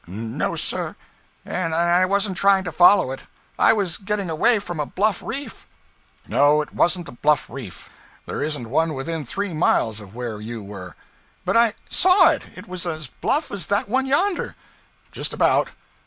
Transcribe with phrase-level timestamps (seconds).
[0.07, 0.95] 'No sir,
[1.45, 3.25] and I wasn't trying to follow it.
[3.59, 5.67] I was getting away from a bluff reef.'
[6.27, 7.87] 'No, it wasn't a bluff reef;
[8.25, 10.95] there isn't one within three miles of where you were.'
[11.45, 12.41] 'But I saw it.
[12.55, 14.55] It was as bluff as that one yonder.'
[15.11, 15.69] 'Just about.